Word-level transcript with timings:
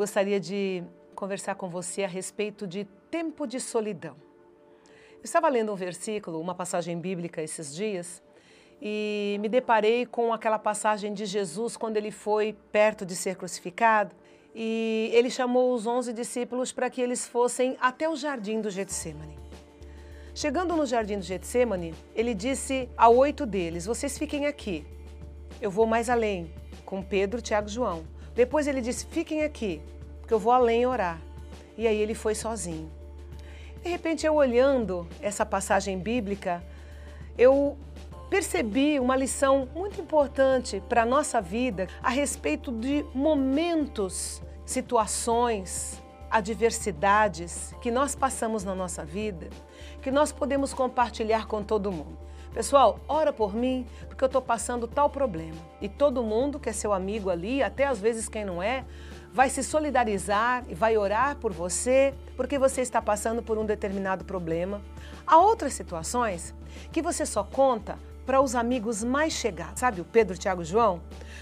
gostaria 0.00 0.40
de 0.40 0.82
conversar 1.14 1.56
com 1.56 1.68
você 1.68 2.04
a 2.04 2.08
respeito 2.08 2.66
de 2.66 2.86
tempo 3.10 3.46
de 3.46 3.60
solidão. 3.60 4.16
Eu 5.12 5.24
estava 5.24 5.46
lendo 5.46 5.70
um 5.70 5.76
versículo, 5.76 6.40
uma 6.40 6.54
passagem 6.54 6.98
bíblica 6.98 7.42
esses 7.42 7.74
dias, 7.74 8.22
e 8.80 9.36
me 9.42 9.46
deparei 9.46 10.06
com 10.06 10.32
aquela 10.32 10.58
passagem 10.58 11.12
de 11.12 11.26
Jesus 11.26 11.76
quando 11.76 11.98
ele 11.98 12.10
foi 12.10 12.56
perto 12.72 13.04
de 13.04 13.14
ser 13.14 13.36
crucificado 13.36 14.16
e 14.54 15.10
ele 15.12 15.28
chamou 15.28 15.74
os 15.74 15.86
onze 15.86 16.14
discípulos 16.14 16.72
para 16.72 16.88
que 16.88 17.02
eles 17.02 17.28
fossem 17.28 17.76
até 17.78 18.08
o 18.08 18.16
jardim 18.16 18.58
do 18.62 18.70
Getsemane. 18.70 19.38
Chegando 20.34 20.74
no 20.74 20.86
jardim 20.86 21.18
do 21.18 21.24
Getsemane, 21.24 21.94
ele 22.14 22.32
disse 22.32 22.88
a 22.96 23.10
oito 23.10 23.44
deles: 23.44 23.84
Vocês 23.84 24.16
fiquem 24.16 24.46
aqui, 24.46 24.86
eu 25.60 25.70
vou 25.70 25.86
mais 25.86 26.08
além, 26.08 26.50
com 26.86 27.02
Pedro, 27.02 27.42
Tiago 27.42 27.68
e 27.68 27.72
João. 27.72 28.19
Depois 28.34 28.66
ele 28.66 28.80
disse: 28.80 29.06
Fiquem 29.06 29.42
aqui, 29.42 29.80
porque 30.20 30.34
eu 30.34 30.38
vou 30.38 30.52
além 30.52 30.86
orar. 30.86 31.20
E 31.76 31.86
aí 31.86 31.96
ele 31.96 32.14
foi 32.14 32.34
sozinho. 32.34 32.90
De 33.82 33.88
repente, 33.88 34.26
eu 34.26 34.34
olhando 34.34 35.08
essa 35.22 35.46
passagem 35.46 35.98
bíblica, 35.98 36.62
eu 37.38 37.78
percebi 38.28 39.00
uma 39.00 39.16
lição 39.16 39.68
muito 39.74 40.00
importante 40.00 40.82
para 40.88 41.02
a 41.02 41.06
nossa 41.06 41.40
vida 41.40 41.88
a 42.02 42.10
respeito 42.10 42.70
de 42.70 43.04
momentos, 43.14 44.42
situações, 44.64 46.00
adversidades 46.30 47.74
que 47.80 47.90
nós 47.90 48.14
passamos 48.14 48.62
na 48.62 48.74
nossa 48.74 49.04
vida, 49.04 49.48
que 50.00 50.10
nós 50.10 50.30
podemos 50.30 50.72
compartilhar 50.72 51.46
com 51.46 51.62
todo 51.62 51.90
mundo. 51.90 52.29
Pessoal, 52.52 52.98
ora 53.06 53.32
por 53.32 53.54
mim, 53.54 53.86
porque 54.08 54.24
eu 54.24 54.26
estou 54.26 54.42
passando 54.42 54.88
tal 54.88 55.08
problema. 55.08 55.56
E 55.80 55.88
todo 55.88 56.22
mundo 56.22 56.58
que 56.58 56.68
é 56.68 56.72
seu 56.72 56.92
amigo 56.92 57.30
ali, 57.30 57.62
até 57.62 57.86
às 57.86 58.00
vezes 58.00 58.28
quem 58.28 58.44
não 58.44 58.60
é, 58.60 58.84
vai 59.32 59.48
se 59.48 59.62
solidarizar 59.62 60.64
e 60.68 60.74
vai 60.74 60.96
orar 60.96 61.36
por 61.36 61.52
você, 61.52 62.12
porque 62.36 62.58
você 62.58 62.80
está 62.80 63.00
passando 63.00 63.40
por 63.40 63.56
um 63.56 63.64
determinado 63.64 64.24
problema. 64.24 64.82
Há 65.24 65.38
outras 65.38 65.74
situações 65.74 66.52
que 66.90 67.00
você 67.00 67.24
só 67.24 67.44
conta 67.44 67.96
para 68.30 68.40
os 68.40 68.54
amigos 68.54 69.02
mais 69.02 69.32
chegados. 69.32 69.80
Sabe 69.80 70.00
o 70.00 70.04
Pedro, 70.04 70.38
Tiago 70.38 70.62
João? 70.62 71.00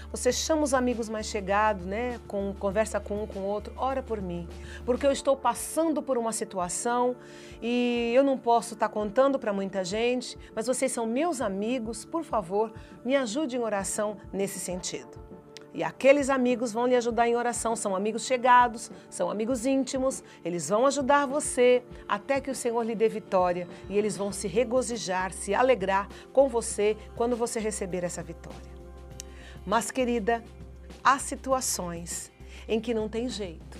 Você 0.09 0.31
chama 0.31 0.63
os 0.63 0.73
amigos 0.73 1.07
mais 1.07 1.27
chegados, 1.27 1.85
né? 1.85 2.19
Com, 2.27 2.51
conversa 2.57 2.99
com 2.99 3.21
um 3.21 3.27
com 3.27 3.41
o 3.41 3.43
outro, 3.43 3.71
ora 3.77 4.01
por 4.01 4.19
mim. 4.19 4.47
Porque 4.87 5.05
eu 5.05 5.11
estou 5.11 5.37
passando 5.37 6.01
por 6.01 6.17
uma 6.17 6.33
situação 6.33 7.15
e 7.61 8.11
eu 8.15 8.23
não 8.23 8.39
posso 8.39 8.73
estar 8.73 8.87
tá 8.87 8.91
contando 8.91 9.37
para 9.37 9.53
muita 9.53 9.83
gente, 9.83 10.35
mas 10.55 10.65
vocês 10.65 10.91
são 10.91 11.05
meus 11.05 11.41
amigos, 11.41 12.05
por 12.05 12.23
favor, 12.23 12.73
me 13.05 13.15
ajude 13.15 13.55
em 13.55 13.59
oração 13.59 14.17
nesse 14.33 14.59
sentido. 14.59 15.28
E 15.79 15.83
aqueles 15.83 16.29
amigos 16.29 16.73
vão 16.73 16.87
lhe 16.87 16.95
ajudar 16.97 17.29
em 17.29 17.37
oração, 17.37 17.73
são 17.73 17.95
amigos 17.95 18.25
chegados, 18.25 18.91
são 19.09 19.31
amigos 19.31 19.65
íntimos, 19.65 20.21
eles 20.43 20.67
vão 20.67 20.85
ajudar 20.85 21.25
você 21.25 21.81
até 22.05 22.41
que 22.41 22.51
o 22.51 22.53
Senhor 22.53 22.83
lhe 22.83 22.93
dê 22.93 23.07
vitória 23.07 23.65
e 23.87 23.97
eles 23.97 24.17
vão 24.17 24.29
se 24.29 24.45
regozijar, 24.45 25.31
se 25.31 25.55
alegrar 25.55 26.09
com 26.33 26.49
você 26.49 26.97
quando 27.15 27.33
você 27.33 27.61
receber 27.61 28.03
essa 28.03 28.21
vitória. 28.21 28.59
Mas, 29.65 29.89
querida, 29.89 30.43
há 31.01 31.17
situações 31.17 32.29
em 32.67 32.81
que 32.81 32.93
não 32.93 33.07
tem 33.07 33.29
jeito. 33.29 33.77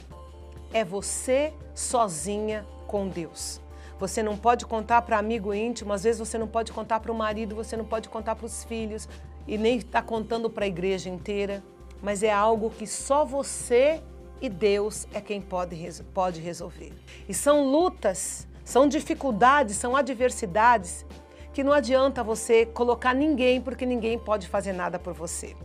É 0.72 0.86
você 0.86 1.54
sozinha 1.76 2.66
com 2.88 3.10
Deus. 3.10 3.60
Você 4.00 4.24
não 4.24 4.38
pode 4.38 4.66
contar 4.66 5.02
para 5.02 5.18
amigo 5.18 5.54
íntimo, 5.54 5.92
às 5.92 6.06
vezes 6.06 6.20
você 6.20 6.38
não 6.38 6.48
pode 6.48 6.72
contar 6.72 7.02
para 7.02 7.12
o 7.12 7.16
marido, 7.16 7.56
você 7.56 7.76
não 7.76 7.84
pode 7.84 8.08
contar 8.08 8.38
para 8.38 8.46
os 8.46 8.64
filhos 8.64 9.06
e 9.46 9.58
nem 9.58 9.80
está 9.80 10.02
contando 10.02 10.50
para 10.50 10.64
a 10.64 10.68
igreja 10.70 11.10
inteira 11.10 11.62
mas 12.02 12.24
é 12.24 12.32
algo 12.32 12.70
que 12.70 12.88
só 12.88 13.26
você 13.26 14.02
e 14.42 14.50
Deus 14.50 15.08
é 15.14 15.20
quem 15.20 15.42
pode, 15.42 15.76
pode 16.14 16.40
resolver. 16.40 16.94
E 17.28 17.34
são 17.34 17.70
lutas, 17.70 18.48
são 18.64 18.88
dificuldades, 18.88 19.76
são 19.76 19.96
adversidades 19.96 21.06
que 21.54 21.64
não 21.64 21.74
adianta 21.74 22.24
você 22.24 22.66
colocar 22.66 23.14
ninguém, 23.14 23.60
porque 23.60 23.86
ninguém 23.86 24.18
pode 24.18 24.48
fazer 24.48 24.72
nada 24.72 24.98
por 24.98 25.14
você. 25.14 25.56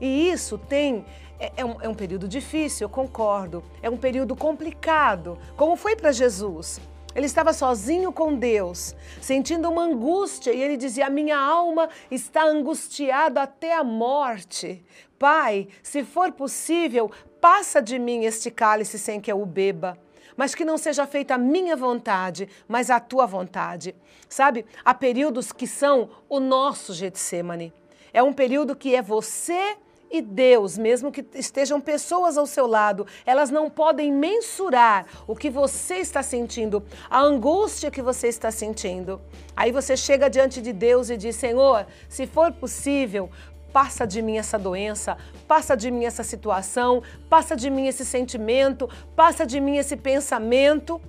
E 0.00 0.30
isso 0.30 0.58
tem. 0.58 1.04
É, 1.38 1.52
é, 1.56 1.64
um, 1.64 1.82
é 1.82 1.88
um 1.88 1.94
período 1.94 2.28
difícil, 2.28 2.84
eu 2.84 2.88
concordo. 2.88 3.62
É 3.82 3.90
um 3.90 3.96
período 3.96 4.36
complicado, 4.36 5.38
como 5.56 5.76
foi 5.76 5.96
para 5.96 6.12
Jesus. 6.12 6.80
Ele 7.16 7.24
estava 7.24 7.54
sozinho 7.54 8.12
com 8.12 8.34
Deus, 8.34 8.94
sentindo 9.22 9.70
uma 9.70 9.82
angústia, 9.84 10.52
e 10.52 10.60
ele 10.60 10.76
dizia: 10.76 11.08
minha 11.08 11.38
alma 11.38 11.88
está 12.10 12.44
angustiada 12.44 13.40
até 13.40 13.74
a 13.74 13.82
morte. 13.82 14.84
Pai, 15.18 15.66
se 15.82 16.04
for 16.04 16.30
possível, 16.32 17.10
passa 17.40 17.80
de 17.80 17.98
mim 17.98 18.26
este 18.26 18.50
cálice 18.50 18.98
sem 18.98 19.18
que 19.18 19.32
eu 19.32 19.40
o 19.40 19.46
beba 19.46 19.98
mas 20.36 20.54
que 20.54 20.66
não 20.66 20.76
seja 20.76 21.06
feita 21.06 21.36
a 21.36 21.38
minha 21.38 21.74
vontade, 21.74 22.46
mas 22.68 22.90
a 22.90 23.00
tua 23.00 23.24
vontade. 23.24 23.96
Sabe? 24.28 24.66
Há 24.84 24.92
períodos 24.92 25.50
que 25.50 25.66
são 25.66 26.10
o 26.28 26.38
nosso 26.38 26.92
Getsemane. 26.92 27.72
É 28.12 28.22
um 28.22 28.34
período 28.34 28.76
que 28.76 28.94
é 28.94 29.00
você 29.00 29.78
e 30.10 30.22
Deus, 30.22 30.78
mesmo 30.78 31.10
que 31.10 31.24
estejam 31.34 31.80
pessoas 31.80 32.38
ao 32.38 32.46
seu 32.46 32.66
lado, 32.66 33.06
elas 33.24 33.50
não 33.50 33.68
podem 33.68 34.12
mensurar 34.12 35.06
o 35.26 35.34
que 35.34 35.50
você 35.50 35.96
está 35.96 36.22
sentindo, 36.22 36.82
a 37.10 37.20
angústia 37.20 37.90
que 37.90 38.02
você 38.02 38.28
está 38.28 38.50
sentindo. 38.50 39.20
Aí 39.56 39.72
você 39.72 39.96
chega 39.96 40.30
diante 40.30 40.60
de 40.62 40.72
Deus 40.72 41.10
e 41.10 41.16
diz: 41.16 41.36
Senhor, 41.36 41.86
se 42.08 42.26
for 42.26 42.52
possível, 42.52 43.30
passa 43.72 44.06
de 44.06 44.22
mim 44.22 44.38
essa 44.38 44.58
doença, 44.58 45.18
passa 45.46 45.76
de 45.76 45.90
mim 45.90 46.04
essa 46.04 46.22
situação, 46.22 47.02
passa 47.28 47.54
de 47.54 47.68
mim 47.68 47.86
esse 47.86 48.04
sentimento, 48.04 48.88
passa 49.14 49.44
de 49.44 49.60
mim 49.60 49.76
esse 49.76 49.96
pensamento. 49.96 51.00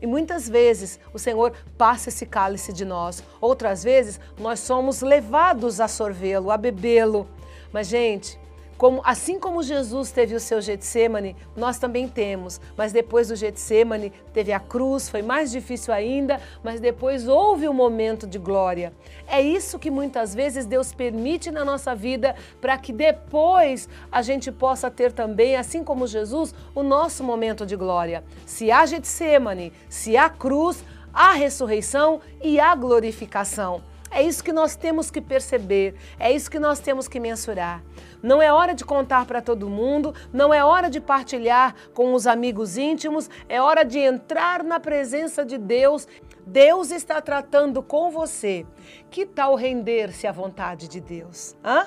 E 0.00 0.06
muitas 0.06 0.48
vezes 0.48 0.98
o 1.12 1.18
Senhor 1.18 1.52
passa 1.76 2.08
esse 2.08 2.24
cálice 2.24 2.72
de 2.72 2.86
nós. 2.86 3.22
Outras 3.38 3.84
vezes 3.84 4.18
nós 4.38 4.60
somos 4.60 5.02
levados 5.02 5.78
a 5.78 5.86
sorvê-lo, 5.86 6.50
a 6.50 6.56
bebê-lo. 6.56 7.28
Mas, 7.72 7.88
gente, 7.88 8.38
como, 8.80 9.02
assim 9.04 9.38
como 9.38 9.62
Jesus 9.62 10.10
teve 10.10 10.34
o 10.34 10.40
seu 10.40 10.58
Getsemane, 10.58 11.36
nós 11.54 11.78
também 11.78 12.08
temos. 12.08 12.58
Mas 12.74 12.94
depois 12.94 13.28
do 13.28 13.36
Getsemane 13.36 14.10
teve 14.32 14.52
a 14.52 14.58
cruz, 14.58 15.06
foi 15.06 15.20
mais 15.20 15.50
difícil 15.50 15.92
ainda, 15.92 16.40
mas 16.64 16.80
depois 16.80 17.28
houve 17.28 17.68
um 17.68 17.74
momento 17.74 18.26
de 18.26 18.38
glória. 18.38 18.90
É 19.28 19.38
isso 19.38 19.78
que 19.78 19.90
muitas 19.90 20.34
vezes 20.34 20.64
Deus 20.64 20.94
permite 20.94 21.50
na 21.50 21.62
nossa 21.62 21.94
vida 21.94 22.34
para 22.58 22.78
que 22.78 22.90
depois 22.90 23.86
a 24.10 24.22
gente 24.22 24.50
possa 24.50 24.90
ter 24.90 25.12
também, 25.12 25.56
assim 25.56 25.84
como 25.84 26.06
Jesus, 26.06 26.54
o 26.74 26.82
nosso 26.82 27.22
momento 27.22 27.66
de 27.66 27.76
glória. 27.76 28.24
Se 28.46 28.70
há 28.70 28.86
Getsemane, 28.86 29.74
se 29.90 30.16
há 30.16 30.30
cruz, 30.30 30.82
há 31.12 31.34
ressurreição 31.34 32.22
e 32.42 32.58
há 32.58 32.74
glorificação. 32.74 33.82
É 34.10 34.22
isso 34.22 34.42
que 34.42 34.52
nós 34.52 34.74
temos 34.74 35.08
que 35.08 35.20
perceber, 35.20 35.94
é 36.18 36.32
isso 36.32 36.50
que 36.50 36.58
nós 36.58 36.80
temos 36.80 37.06
que 37.06 37.20
mensurar. 37.20 37.82
Não 38.20 38.42
é 38.42 38.52
hora 38.52 38.74
de 38.74 38.84
contar 38.84 39.24
para 39.24 39.40
todo 39.40 39.68
mundo, 39.68 40.12
não 40.32 40.52
é 40.52 40.64
hora 40.64 40.90
de 40.90 41.00
partilhar 41.00 41.74
com 41.94 42.12
os 42.12 42.26
amigos 42.26 42.76
íntimos, 42.76 43.30
é 43.48 43.62
hora 43.62 43.84
de 43.84 43.98
entrar 43.98 44.64
na 44.64 44.80
presença 44.80 45.44
de 45.44 45.56
Deus. 45.56 46.08
Deus 46.44 46.90
está 46.90 47.20
tratando 47.20 47.82
com 47.82 48.10
você. 48.10 48.66
Que 49.10 49.24
tal 49.24 49.54
render-se 49.54 50.26
à 50.26 50.32
vontade 50.32 50.88
de 50.88 51.00
Deus? 51.00 51.54
Hã? 51.64 51.86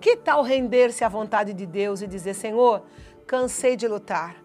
Que 0.00 0.16
tal 0.16 0.42
render-se 0.42 1.04
à 1.04 1.08
vontade 1.08 1.52
de 1.54 1.66
Deus 1.66 2.02
e 2.02 2.06
dizer: 2.06 2.34
Senhor, 2.34 2.82
cansei 3.26 3.76
de 3.76 3.86
lutar. 3.86 4.36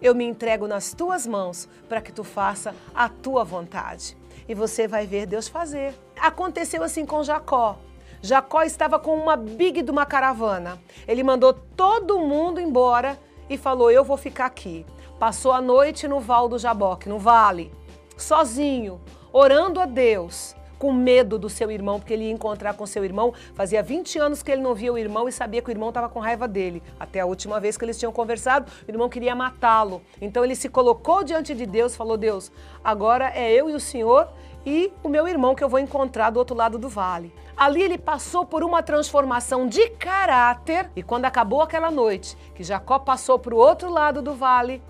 Eu 0.00 0.14
me 0.14 0.24
entrego 0.24 0.66
nas 0.66 0.94
tuas 0.94 1.26
mãos 1.26 1.68
para 1.88 2.00
que 2.00 2.10
tu 2.10 2.24
faça 2.24 2.74
a 2.94 3.08
tua 3.08 3.44
vontade. 3.44 4.16
E 4.48 4.54
você 4.54 4.88
vai 4.88 5.06
ver 5.06 5.26
Deus 5.26 5.46
fazer. 5.46 5.94
Aconteceu 6.20 6.82
assim 6.82 7.06
com 7.06 7.22
Jacó. 7.22 7.78
Jacó 8.22 8.62
estava 8.62 8.98
com 8.98 9.16
uma 9.16 9.36
big 9.36 9.82
de 9.82 9.90
uma 9.90 10.04
caravana. 10.04 10.78
Ele 11.08 11.22
mandou 11.22 11.52
todo 11.52 12.18
mundo 12.18 12.60
embora 12.60 13.18
e 13.48 13.56
falou: 13.56 13.90
Eu 13.90 14.04
vou 14.04 14.16
ficar 14.16 14.46
aqui. 14.46 14.84
Passou 15.18 15.52
a 15.52 15.60
noite 15.60 16.06
no 16.06 16.20
Val 16.20 16.48
do 16.48 16.58
Jaboque, 16.58 17.08
no 17.08 17.18
vale, 17.18 17.72
sozinho, 18.16 19.00
orando 19.32 19.80
a 19.80 19.86
Deus 19.86 20.54
com 20.80 20.94
medo 20.94 21.38
do 21.38 21.50
seu 21.50 21.70
irmão, 21.70 22.00
porque 22.00 22.14
ele 22.14 22.24
ia 22.24 22.32
encontrar 22.32 22.72
com 22.72 22.86
seu 22.86 23.04
irmão. 23.04 23.34
Fazia 23.54 23.82
20 23.82 24.18
anos 24.18 24.42
que 24.42 24.50
ele 24.50 24.62
não 24.62 24.74
via 24.74 24.90
o 24.90 24.96
irmão 24.96 25.28
e 25.28 25.32
sabia 25.32 25.60
que 25.60 25.68
o 25.68 25.70
irmão 25.70 25.90
estava 25.90 26.08
com 26.08 26.18
raiva 26.18 26.48
dele. 26.48 26.82
Até 26.98 27.20
a 27.20 27.26
última 27.26 27.60
vez 27.60 27.76
que 27.76 27.84
eles 27.84 27.98
tinham 27.98 28.10
conversado, 28.10 28.72
o 28.88 28.90
irmão 28.90 29.06
queria 29.06 29.34
matá-lo. 29.34 30.00
Então 30.22 30.42
ele 30.42 30.56
se 30.56 30.70
colocou 30.70 31.22
diante 31.22 31.54
de 31.54 31.66
Deus, 31.66 31.94
falou: 31.94 32.16
Deus, 32.16 32.50
agora 32.82 33.30
é 33.34 33.52
eu 33.52 33.68
e 33.68 33.74
o 33.74 33.80
Senhor 33.80 34.26
e 34.64 34.90
o 35.02 35.08
meu 35.08 35.28
irmão 35.28 35.54
que 35.54 35.62
eu 35.62 35.68
vou 35.68 35.78
encontrar 35.78 36.30
do 36.30 36.38
outro 36.38 36.56
lado 36.56 36.78
do 36.78 36.88
vale. 36.88 37.30
Ali 37.54 37.82
ele 37.82 37.98
passou 37.98 38.46
por 38.46 38.64
uma 38.64 38.82
transformação 38.82 39.66
de 39.66 39.90
caráter 39.90 40.90
e 40.96 41.02
quando 41.02 41.26
acabou 41.26 41.60
aquela 41.60 41.90
noite, 41.90 42.38
que 42.54 42.64
Jacó 42.64 42.98
passou 42.98 43.38
para 43.38 43.54
o 43.54 43.58
outro 43.58 43.90
lado 43.90 44.22
do 44.22 44.32
vale, 44.34 44.82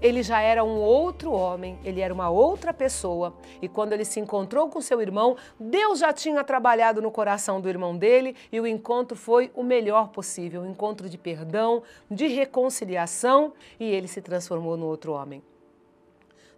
ele 0.00 0.22
já 0.22 0.40
era 0.40 0.62
um 0.62 0.78
outro 0.80 1.32
homem, 1.32 1.78
ele 1.84 2.00
era 2.00 2.14
uma 2.14 2.30
outra 2.30 2.72
pessoa. 2.72 3.34
E 3.60 3.68
quando 3.68 3.92
ele 3.92 4.04
se 4.04 4.20
encontrou 4.20 4.68
com 4.68 4.80
seu 4.80 5.00
irmão, 5.00 5.36
Deus 5.58 5.98
já 5.98 6.12
tinha 6.12 6.44
trabalhado 6.44 7.02
no 7.02 7.10
coração 7.10 7.60
do 7.60 7.68
irmão 7.68 7.96
dele 7.96 8.36
e 8.52 8.60
o 8.60 8.66
encontro 8.66 9.16
foi 9.16 9.50
o 9.54 9.62
melhor 9.62 10.08
possível 10.08 10.62
um 10.62 10.70
encontro 10.70 11.08
de 11.08 11.18
perdão, 11.18 11.82
de 12.10 12.26
reconciliação 12.28 13.52
e 13.78 13.84
ele 13.84 14.06
se 14.06 14.20
transformou 14.22 14.76
no 14.76 14.86
outro 14.86 15.12
homem. 15.12 15.42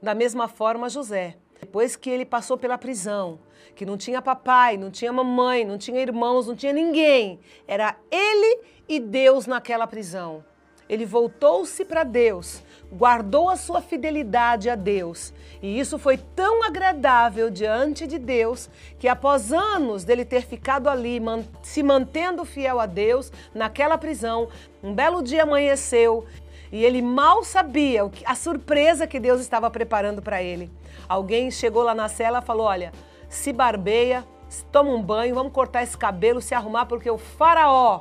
Da 0.03 0.15
mesma 0.15 0.49
forma, 0.49 0.89
José, 0.89 1.37
depois 1.59 1.95
que 1.95 2.09
ele 2.09 2.25
passou 2.25 2.57
pela 2.57 2.79
prisão, 2.79 3.39
que 3.75 3.85
não 3.85 3.97
tinha 3.97 4.23
papai, 4.23 4.77
não 4.77 4.91
tinha 4.91 5.13
mamãe, 5.13 5.65
não 5.65 5.77
tinha 5.77 6.01
irmãos, 6.01 6.47
não 6.47 6.57
tinha 6.57 6.73
ninguém, 6.73 7.39
era 7.67 7.97
ele 8.11 8.63
e 8.89 8.99
Deus 8.99 9.47
naquela 9.47 9.87
prisão. 9.87 10.45
Ele 10.91 11.07
voltou-se 11.07 11.85
para 11.85 12.03
Deus, 12.03 12.65
guardou 12.93 13.49
a 13.49 13.55
sua 13.55 13.81
fidelidade 13.81 14.69
a 14.69 14.75
Deus. 14.75 15.33
E 15.63 15.79
isso 15.79 16.01
foi 16.01 16.17
tão 16.17 16.65
agradável 16.65 17.49
diante 17.49 18.09
de 18.09 18.19
Deus 18.19 18.69
que, 18.99 19.07
após 19.07 19.53
anos 19.53 20.03
dele 20.03 20.25
ter 20.25 20.43
ficado 20.43 20.89
ali, 20.89 21.23
se 21.63 21.81
mantendo 21.81 22.45
fiel 22.45 22.81
a 22.81 22.87
Deus, 22.87 23.31
naquela 23.55 23.97
prisão, 23.97 24.49
um 24.83 24.93
belo 24.93 25.23
dia 25.23 25.45
amanheceu 25.45 26.27
e 26.73 26.85
ele 26.85 27.01
mal 27.01 27.45
sabia 27.45 28.03
a 28.27 28.35
surpresa 28.35 29.07
que 29.07 29.21
Deus 29.21 29.41
estava 29.41 29.71
preparando 29.71 30.21
para 30.21 30.43
ele. 30.43 30.69
Alguém 31.09 31.53
chegou 31.53 31.85
lá 31.85 31.95
na 31.95 32.09
cela 32.09 32.41
e 32.41 32.45
falou: 32.45 32.67
Olha, 32.67 32.91
se 33.29 33.53
barbeia, 33.53 34.25
toma 34.73 34.91
um 34.91 35.01
banho, 35.01 35.37
vamos 35.37 35.53
cortar 35.53 35.85
esse 35.85 35.97
cabelo, 35.97 36.41
se 36.41 36.53
arrumar, 36.53 36.87
porque 36.87 37.09
o 37.09 37.17
Faraó, 37.17 38.01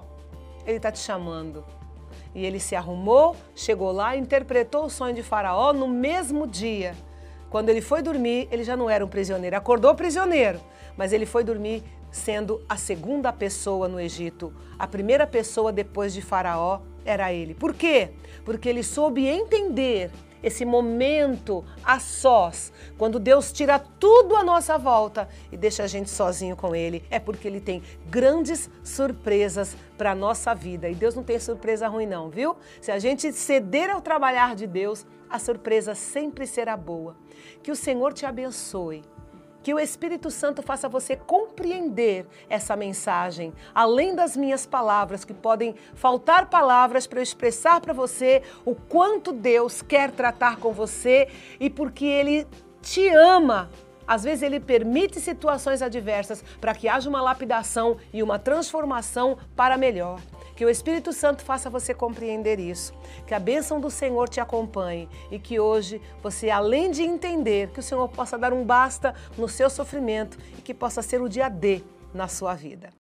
ele 0.65 0.77
está 0.77 0.91
te 0.91 0.97
chamando. 0.97 1.63
E 2.33 2.45
ele 2.45 2.59
se 2.59 2.75
arrumou, 2.75 3.35
chegou 3.55 3.91
lá, 3.91 4.15
interpretou 4.15 4.85
o 4.85 4.89
sonho 4.89 5.15
de 5.15 5.23
Faraó 5.23 5.73
no 5.73 5.87
mesmo 5.87 6.45
dia. 6.45 6.95
Quando 7.49 7.69
ele 7.69 7.81
foi 7.81 8.01
dormir, 8.01 8.47
ele 8.51 8.63
já 8.63 8.77
não 8.77 8.89
era 8.89 9.03
um 9.03 9.07
prisioneiro, 9.07 9.55
acordou 9.55 9.95
prisioneiro, 9.95 10.59
mas 10.95 11.11
ele 11.11 11.25
foi 11.25 11.43
dormir 11.43 11.83
sendo 12.11 12.61
a 12.69 12.77
segunda 12.77 13.33
pessoa 13.33 13.87
no 13.87 13.99
Egito. 13.99 14.53
A 14.77 14.87
primeira 14.87 15.25
pessoa 15.25 15.71
depois 15.71 16.13
de 16.13 16.21
Faraó 16.21 16.81
era 17.03 17.33
ele. 17.33 17.53
Por 17.53 17.73
quê? 17.73 18.09
Porque 18.45 18.69
ele 18.69 18.83
soube 18.83 19.27
entender 19.27 20.11
esse 20.41 20.65
momento 20.65 21.63
a 21.83 21.99
sós, 21.99 22.71
quando 22.97 23.19
Deus 23.19 23.51
tira 23.51 23.79
tudo 23.79 24.35
à 24.35 24.43
nossa 24.43 24.77
volta 24.77 25.27
e 25.51 25.57
deixa 25.57 25.83
a 25.83 25.87
gente 25.87 26.09
sozinho 26.09 26.55
com 26.55 26.75
Ele, 26.75 27.03
é 27.09 27.19
porque 27.19 27.47
Ele 27.47 27.59
tem 27.59 27.83
grandes 28.07 28.69
surpresas 28.83 29.75
para 29.97 30.11
a 30.11 30.15
nossa 30.15 30.53
vida. 30.53 30.89
E 30.89 30.95
Deus 30.95 31.15
não 31.15 31.23
tem 31.23 31.39
surpresa 31.39 31.87
ruim, 31.87 32.05
não, 32.05 32.29
viu? 32.29 32.55
Se 32.81 32.91
a 32.91 32.99
gente 32.99 33.31
ceder 33.33 33.89
ao 33.89 34.01
trabalhar 34.01 34.55
de 34.55 34.65
Deus, 34.65 35.05
a 35.29 35.37
surpresa 35.37 35.93
sempre 35.93 36.47
será 36.47 36.75
boa. 36.75 37.15
Que 37.61 37.71
o 37.71 37.75
Senhor 37.75 38.13
te 38.13 38.25
abençoe. 38.25 39.03
Que 39.69 39.73
o 39.75 39.79
Espírito 39.79 40.31
Santo 40.31 40.63
faça 40.63 40.89
você 40.89 41.15
compreender 41.15 42.25
essa 42.49 42.75
mensagem, 42.75 43.53
além 43.71 44.15
das 44.15 44.35
minhas 44.35 44.65
palavras, 44.65 45.23
que 45.23 45.31
podem 45.31 45.75
faltar 45.93 46.49
palavras 46.49 47.05
para 47.05 47.21
expressar 47.21 47.79
para 47.79 47.93
você 47.93 48.41
o 48.65 48.73
quanto 48.73 49.31
Deus 49.31 49.83
quer 49.83 50.09
tratar 50.09 50.57
com 50.57 50.73
você 50.73 51.27
e 51.59 51.69
porque 51.69 52.03
Ele 52.03 52.47
te 52.81 53.09
ama. 53.09 53.69
Às 54.07 54.23
vezes 54.23 54.41
ele 54.41 54.59
permite 54.59 55.19
situações 55.19 55.83
adversas 55.83 56.43
para 56.59 56.73
que 56.73 56.87
haja 56.87 57.07
uma 57.07 57.21
lapidação 57.21 57.97
e 58.11 58.23
uma 58.23 58.39
transformação 58.39 59.37
para 59.55 59.77
melhor. 59.77 60.19
Que 60.59 60.65
o 60.65 60.69
Espírito 60.69 61.13
Santo 61.13 61.41
faça 61.41 61.69
você 61.69 61.93
compreender 61.93 62.59
isso. 62.59 62.93
Que 63.25 63.33
a 63.33 63.39
bênção 63.39 63.79
do 63.79 63.89
Senhor 63.89 64.27
te 64.27 64.41
acompanhe 64.41 65.07
e 65.31 65.39
que 65.39 65.57
hoje 65.57 66.01
você, 66.21 66.49
além 66.49 66.91
de 66.91 67.01
entender, 67.01 67.69
que 67.69 67.79
o 67.79 67.81
Senhor 67.81 68.09
possa 68.09 68.37
dar 68.37 68.51
um 68.51 68.65
basta 68.65 69.15
no 69.37 69.47
seu 69.47 69.69
sofrimento 69.69 70.37
e 70.57 70.61
que 70.61 70.73
possa 70.73 71.01
ser 71.01 71.21
o 71.21 71.29
dia 71.29 71.47
D 71.47 71.81
na 72.13 72.27
sua 72.27 72.55
vida. 72.55 72.98